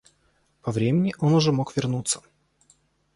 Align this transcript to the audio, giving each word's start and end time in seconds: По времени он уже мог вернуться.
По 0.63 0.71
времени 0.71 1.13
он 1.19 1.35
уже 1.35 1.51
мог 1.51 1.75
вернуться. 1.75 2.23